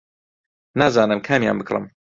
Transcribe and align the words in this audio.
نازانم 0.79 1.19
کامیان 1.27 1.55
بکڕم. 1.59 1.85